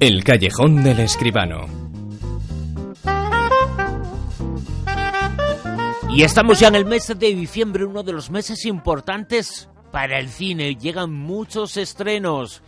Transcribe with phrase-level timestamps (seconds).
[0.00, 1.66] El callejón del escribano.
[6.10, 10.28] Y estamos ya en el mes de diciembre, uno de los meses importantes para el
[10.28, 10.74] cine.
[10.76, 12.62] Llegan muchos estrenos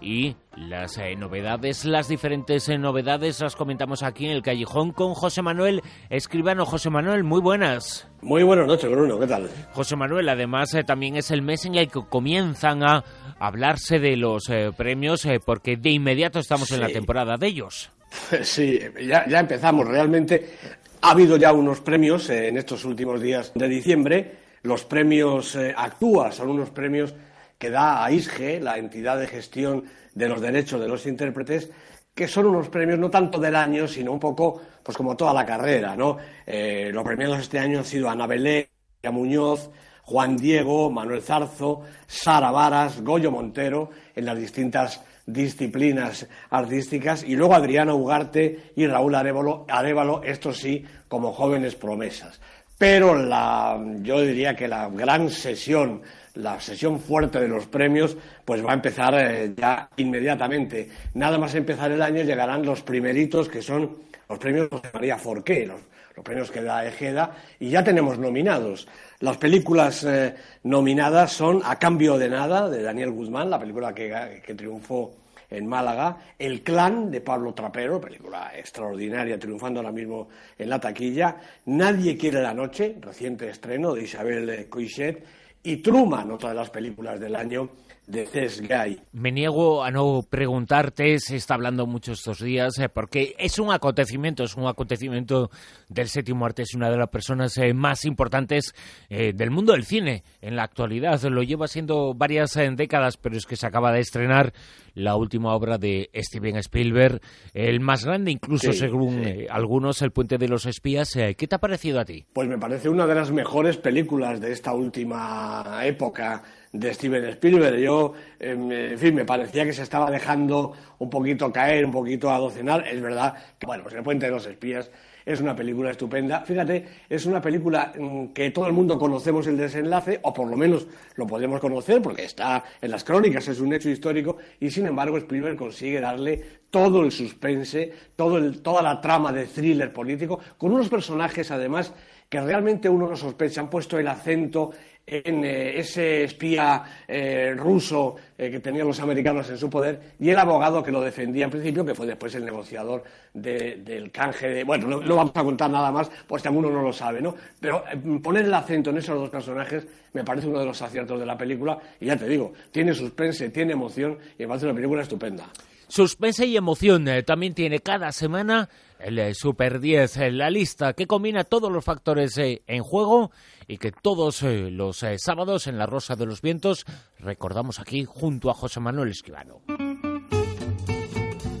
[0.00, 5.14] y las eh, novedades, las diferentes eh, novedades las comentamos aquí en el callejón con
[5.14, 6.66] José Manuel Escribano.
[6.66, 8.08] José Manuel, muy buenas.
[8.22, 9.48] Muy buenas noches, Bruno, ¿qué tal?
[9.72, 13.04] José Manuel, además eh, también es el mes en el que comienzan a
[13.38, 14.44] hablarse de los
[14.76, 17.90] premios porque de inmediato estamos en la temporada de ellos.
[18.42, 20.54] Sí, ya, ya empezamos realmente.
[21.02, 24.36] Ha habido ya unos premios en estos últimos días de diciembre.
[24.62, 27.14] Los premios Actúa son unos premios
[27.58, 29.84] que da a ISGE, la entidad de gestión
[30.14, 31.70] de los derechos de los intérpretes,
[32.14, 35.44] que son unos premios no tanto del año, sino un poco, pues como toda la
[35.44, 36.16] carrera, ¿no?
[36.46, 38.70] Eh, los premiados este año han sido Ana Belé,
[39.12, 39.70] Muñoz,
[40.02, 47.54] Juan Diego, Manuel Zarzo, Sara Varas, Goyo Montero, en las distintas disciplinas artísticas, y luego
[47.54, 52.40] Adriana Ugarte y Raúl Arevalo, estos sí, como jóvenes promesas.
[52.78, 56.02] Pero la, yo diría que la gran sesión
[56.36, 60.88] la sesión fuerte de los premios pues va a empezar eh, ya inmediatamente.
[61.14, 63.96] Nada más empezar el año llegarán los primeritos que son
[64.28, 65.80] los premios José María Forqué, los,
[66.24, 68.88] premios que da Ejeda, y ya tenemos nominados.
[69.20, 74.42] Las películas eh, nominadas son A cambio de nada, de Daniel Guzmán, la película que,
[74.44, 75.12] que triunfó
[75.50, 80.28] en Málaga, El clan de Pablo Trapero, película extraordinaria, triunfando ahora mismo
[80.58, 85.22] en la taquilla, Nadie quiere la noche, reciente estreno de Isabel Coixet,
[85.66, 87.68] y Truman, otra de las películas del año
[88.06, 89.00] de Cés Gay.
[89.12, 93.72] Me niego a no preguntarte, se está hablando mucho estos días, eh, porque es un
[93.72, 95.50] acontecimiento, es un acontecimiento
[95.88, 98.74] del séptimo arte, es una de las personas eh, más importantes
[99.10, 101.20] eh, del mundo del cine en la actualidad.
[101.24, 104.52] Lo lleva siendo varias décadas, pero es que se acaba de estrenar
[104.94, 107.20] la última obra de Steven Spielberg,
[107.52, 111.12] el más grande incluso según algunos, El puente de los espías.
[111.12, 112.24] ¿Qué te ha parecido a ti?
[112.32, 116.42] Pues me parece una de las mejores películas de esta última época
[116.78, 117.78] de Steven Spielberg.
[117.78, 122.30] Yo, em, en fin, me parecía que se estaba dejando un poquito caer, un poquito
[122.30, 122.86] a docenar.
[122.86, 124.90] Es verdad que, bueno, pues El puente de los espías
[125.26, 126.42] es una película estupenda.
[126.42, 130.56] Fíjate, es una película mm, que todo el mundo conocemos el desenlace, o por lo
[130.56, 134.86] menos lo podemos conocer porque está en las crónicas, es un hecho histórico, y sin
[134.86, 140.72] embargo Spielberg consigue darle todo el suspense, todo toda la trama de thriller político, con
[140.72, 141.92] unos personajes además
[142.28, 144.72] que realmente uno no sospecha, han puesto el acento
[145.06, 150.30] en eh, ese espía eh, ruso eh, que tenían los americanos en su poder y
[150.30, 154.64] el abogado que lo defendía en principio, que fue después el negociador del canje de...
[154.64, 157.34] Bueno, no, vamos a contar nada más, pues que uno no lo sabe, ¿no?
[157.60, 157.84] Pero
[158.22, 161.38] poner el acento en esos dos personajes me parece uno de los aciertos de la
[161.38, 165.46] película y ya te digo, tiene suspense, tiene emoción y me parece una película estupenda.
[165.88, 171.70] Suspense y emoción también tiene cada semana el Super 10, la lista que combina todos
[171.70, 173.30] los factores en juego
[173.68, 176.84] y que todos eh, los eh, sábados en La Rosa de los Vientos
[177.18, 179.62] recordamos aquí junto a José Manuel Esquivano.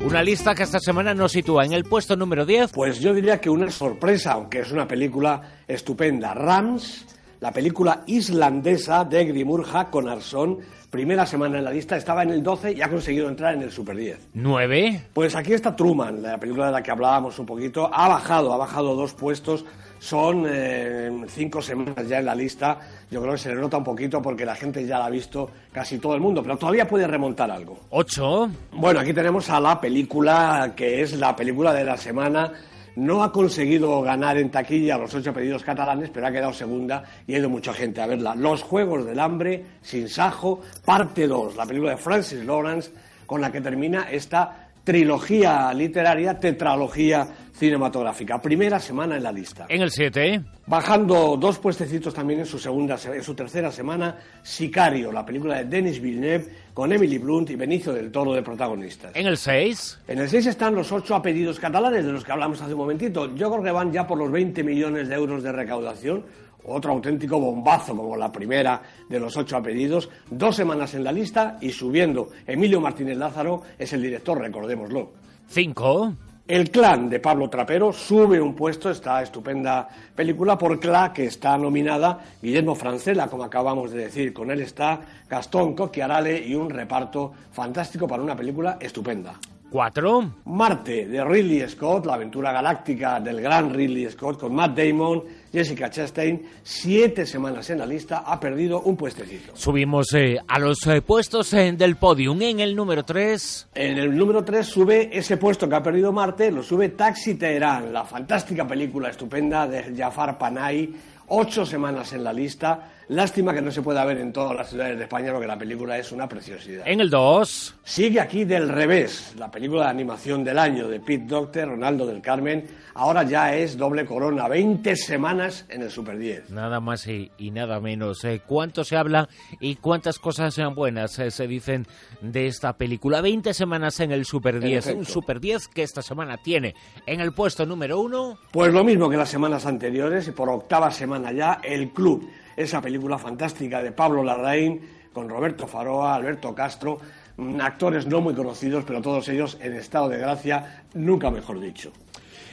[0.04, 2.72] Una lista que esta semana nos sitúa en el puesto número 10.
[2.72, 6.32] Pues yo diría que una sorpresa, aunque es una película estupenda.
[6.32, 7.06] Rams,
[7.40, 10.58] la película islandesa de Grimur Arson,
[10.90, 13.70] primera semana en la lista, estaba en el 12 y ha conseguido entrar en el
[13.70, 14.34] Super 10.
[14.34, 15.02] ¿9?
[15.12, 17.90] Pues aquí está Truman, la película de la que hablábamos un poquito.
[17.92, 19.64] Ha bajado, ha bajado dos puestos
[19.98, 22.78] son eh, cinco semanas ya en la lista.
[23.10, 25.50] Yo creo que se le nota un poquito porque la gente ya la ha visto
[25.72, 27.78] casi todo el mundo, pero todavía puede remontar algo.
[27.90, 28.50] ¿Ocho?
[28.72, 32.52] Bueno, aquí tenemos a la película que es la película de la semana.
[32.96, 37.34] No ha conseguido ganar en taquilla los ocho pedidos catalanes, pero ha quedado segunda y
[37.34, 38.34] ha ido mucha gente a verla.
[38.34, 42.90] Los Juegos del Hambre, Sin Sajo, parte 2, la película de Francis Lawrence,
[43.26, 48.40] con la que termina esta trilogía literaria, tetralogía cinematográfica.
[48.40, 49.66] Primera semana en la lista.
[49.68, 50.40] En el 7.
[50.64, 55.64] Bajando dos puestecitos también en su segunda, en su tercera semana, Sicario, la película de
[55.64, 59.10] Denis Villeneuve con Emily Blunt y Benicio del Toro de protagonistas.
[59.16, 60.02] En el 6.
[60.06, 63.34] En el 6 están los ocho apellidos catalanes de los que hablamos hace un momentito.
[63.34, 66.24] Yo creo que van ya por los 20 millones de euros de recaudación
[66.66, 71.58] otro auténtico bombazo como la primera de los ocho apellidos, dos semanas en la lista
[71.60, 72.28] y subiendo.
[72.46, 75.12] Emilio Martínez Lázaro es el director, recordémoslo.
[75.48, 76.12] Cinco.
[76.48, 81.58] El clan de Pablo Trapero sube un puesto, esta estupenda película, por CLA, que está
[81.58, 84.32] nominada Guillermo Francela, como acabamos de decir.
[84.32, 89.34] Con él está Gastón Cocchiarale y un reparto fantástico para una película estupenda.
[89.76, 90.32] 4.
[90.46, 95.90] Marte, de Ridley Scott, la aventura galáctica del gran Ridley Scott, con Matt Damon, Jessica
[95.90, 99.52] Chastain, siete semanas en la lista, ha perdido un puestecito.
[99.54, 102.40] Subimos eh, a los eh, puestos eh, del podium.
[102.40, 103.68] En el número 3.
[103.74, 107.92] En el número 3 sube ese puesto que ha perdido Marte, lo sube Taxi Teherán,
[107.92, 110.96] la fantástica película estupenda de Jafar Panahi,
[111.28, 112.92] ocho semanas en la lista.
[113.08, 115.96] Lástima que no se pueda ver en todas las ciudades de España porque la película
[115.96, 116.82] es una preciosidad.
[116.88, 117.76] En el 2.
[117.84, 122.20] Sigue aquí del revés, la película de animación del año de Pete Docter, Ronaldo del
[122.20, 122.66] Carmen.
[122.94, 126.50] Ahora ya es doble corona, 20 semanas en el Super 10.
[126.50, 128.24] Nada más y, nada menos.
[128.24, 129.28] Eh, ¿Cuánto se habla
[129.60, 131.86] y cuántas cosas sean buenas eh, se dicen
[132.20, 133.20] de esta película?
[133.20, 134.94] 20 semanas en el Super 10.
[134.96, 136.74] Un Super 10 que esta semana tiene
[137.06, 138.38] en el puesto número 1.
[138.50, 142.80] Pues lo mismo que las semanas anteriores y por octava semana ya, El Club esa
[142.80, 144.80] película fantástica de Pablo Larraín
[145.12, 146.98] con Roberto Faroa, Alberto Castro,
[147.36, 151.92] mm, actores no muy conocidos, pero todos ellos en estado de gracia, nunca mejor dicho.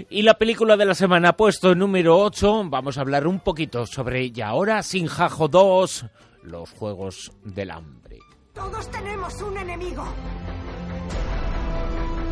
[0.10, 4.22] Y la película de la semana, puesto número 8, vamos a hablar un poquito sobre
[4.22, 6.06] ella ahora, Sin Jajo 2,
[6.44, 8.20] los Juegos del Hambre.
[8.54, 10.04] Todos tenemos un enemigo.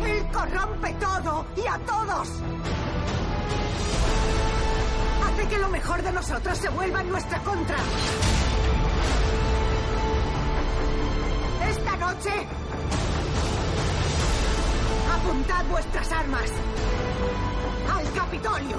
[0.04, 3.21] Él corrompe todo y a todos
[5.52, 7.76] que lo mejor de nosotros se vuelva en nuestra contra.
[11.68, 12.30] Esta noche,
[15.12, 16.50] apuntad vuestras armas
[17.92, 18.76] al Capitolio.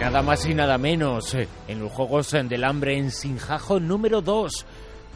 [0.00, 4.64] Nada más y nada menos eh, en los Juegos del Hambre en Sinjajo número 2.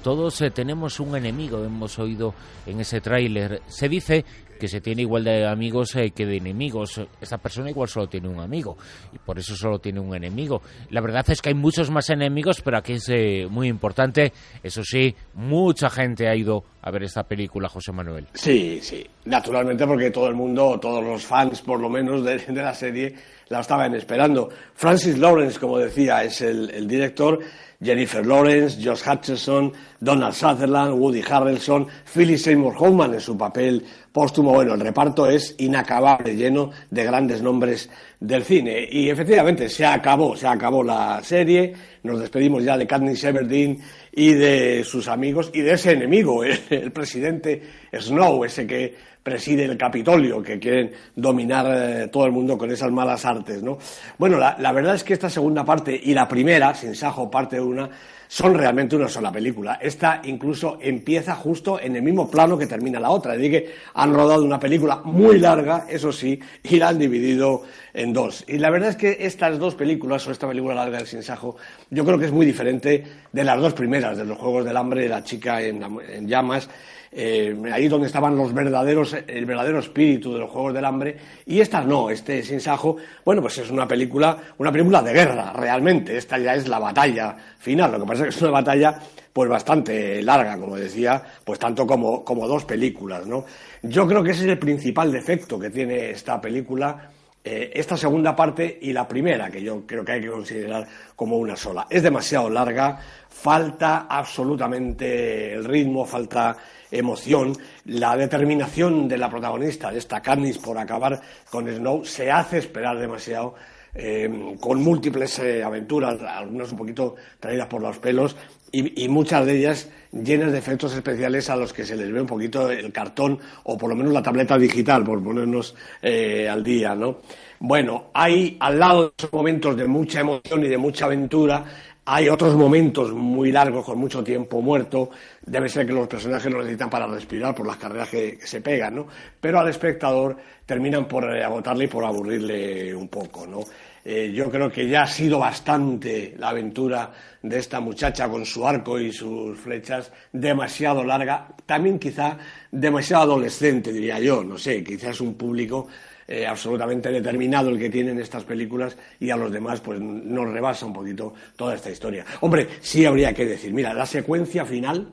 [0.03, 2.35] Todos eh, tenemos un enemigo, hemos oído
[2.67, 3.63] en ese tráiler.
[3.69, 4.27] Se dice
[4.59, 7.01] que se tiene igual de amigos eh, que de enemigos.
[7.21, 8.77] Esta persona igual solo tiene un amigo
[9.13, 10.63] y por eso solo tiene un enemigo.
[10.91, 14.33] La verdad es que hay muchos más enemigos, pero aquí es eh, muy importante.
[14.63, 18.27] Eso sí, mucha gente ha ido a ver esta película, José Manuel.
[18.35, 22.75] Sí, sí, naturalmente porque todo el mundo, todos los fans por lo menos de, la
[22.75, 23.15] serie,
[23.49, 24.51] la estaban esperando.
[24.75, 27.41] Francis Lawrence, como decía, es el director
[27.85, 34.53] Jennifer Lawrence, Josh Hutcherson, Donald Sutherland, Woody Harrelson, Philip Seymour Hoffman en su papel póstumo.
[34.53, 37.91] Bueno, el reparto es inacabable, lleno de grandes nombres
[38.27, 38.89] del cine.
[38.91, 41.73] Y efectivamente, se acabó, se acabó la serie.
[42.03, 43.79] Nos despedimos ya de Katniss Everdeen
[44.13, 47.63] y de sus amigos y de ese enemigo, el presidente
[47.93, 52.91] Snow, ese que preside el Capitolio, que quieren dominar eh, todo el mundo con esas
[52.93, 53.79] malas artes, ¿no?
[54.19, 57.89] Bueno, la, verdad es que esta segunda parte y la primera, Sin Sajo, parte una,
[58.35, 59.79] son realmente una sola película.
[59.81, 63.35] Esta incluso empieza justo en el mismo plano que termina la otra.
[63.35, 67.63] Es decir, que han rodado una película muy larga, eso sí, y la han dividido
[67.93, 68.45] en dos.
[68.49, 71.57] Y la verdad es que estas dos películas, o esta película larga del Sinsajo,
[71.91, 75.09] yo creo que es muy diferente de las dos primeras, de los Juegos del Hambre,
[75.09, 76.69] La chica en llamas,
[77.15, 81.17] eh, ahí donde estaban los verdaderos, el verdadero espíritu de los Juegos del Hambre,
[81.47, 86.17] y esta no, este Sinsajo, bueno, pues es una película, una película de guerra, realmente,
[86.17, 88.99] esta ya es la batalla final, lo que pasa es que es una batalla
[89.33, 93.45] pues bastante larga, como decía, pues tanto como, como dos películas, ¿no?
[93.83, 97.11] Yo creo que ese es el principal defecto que tiene esta película,
[97.47, 101.37] eh, esta segunda parte y la primera, que yo creo que hay que considerar como
[101.37, 101.87] una sola.
[101.91, 102.99] Es demasiado larga,
[103.29, 106.57] falta absolutamente el ritmo, falta
[106.91, 107.55] emoción,
[107.85, 111.21] la determinación de la protagonista, de esta Katniss por acabar
[111.51, 113.55] con Snow, se hace esperar demasiado.
[113.97, 118.37] Eh, con múltiples eh, aventuras, algunas un poquito traídas por los pelos,
[118.77, 122.27] y, muchas de ellas llenas de efectos especiales a los que se les ve un
[122.27, 126.97] poquito el cartón o por lo menos la tableta digital, por ponernos eh, al día,
[126.97, 127.19] ¿no?
[127.61, 131.65] Bueno, hay al lado de esos momentos de mucha emoción y de mucha aventura,
[132.07, 135.11] hay otros momentos muy largos, con mucho tiempo muerto.
[135.45, 138.97] Debe ser que los personajes lo necesitan para respirar por las carreras que, se pegan,
[138.97, 139.07] ¿no?
[139.41, 143.61] Pero al espectador terminan por eh, agotarle y por aburrirle un poco, ¿no?
[144.05, 147.11] Eh, yo creo que ya ha sido bastante la aventura
[147.45, 152.39] de esta muchacha con su arco y sus flechas, demasiado larga, también quizá
[152.71, 155.87] demasiado adolescente, diría yo, no sé, quizás un público
[156.27, 160.87] eh, absolutamente determinado el que tienen estas películas y a los demás pues nos rebasa
[160.87, 162.25] un poquito toda esta historia.
[162.41, 165.09] Hombre, sí habría que decir, mira, la secuencia final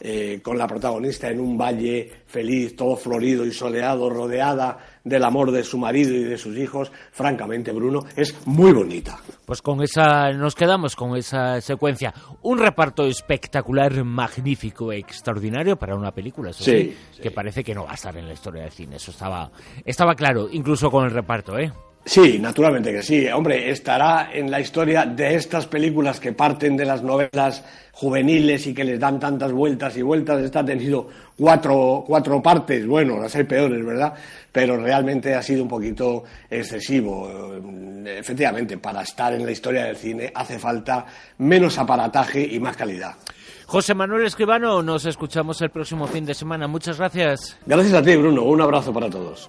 [0.00, 5.50] eh, con la protagonista en un valle feliz, todo florido y soleado, rodeada del amor
[5.50, 9.18] de su marido y de sus hijos, francamente, Bruno, es muy bonita.
[9.44, 11.73] Pues con esa nos quedamos con esa secuencia.
[12.42, 17.92] Un reparto espectacular, magnífico, extraordinario para una película, eso sí, que parece que no va
[17.92, 18.96] a estar en la historia del cine.
[18.96, 19.50] Eso estaba,
[19.84, 21.72] estaba claro, incluso con el reparto, ¿eh?
[22.04, 23.26] Sí, naturalmente que sí.
[23.28, 28.74] Hombre, estará en la historia de estas películas que parten de las novelas juveniles y
[28.74, 30.42] que les dan tantas vueltas y vueltas.
[30.42, 34.12] Esta ha tenido cuatro, cuatro partes, bueno, las hay peores, ¿verdad?
[34.52, 37.54] Pero realmente ha sido un poquito excesivo.
[38.04, 41.06] Efectivamente, para estar en la historia del cine hace falta
[41.38, 43.14] menos aparataje y más calidad.
[43.66, 46.68] José Manuel Escribano, nos escuchamos el próximo fin de semana.
[46.68, 47.56] Muchas gracias.
[47.64, 48.42] Gracias a ti, Bruno.
[48.42, 49.48] Un abrazo para todos.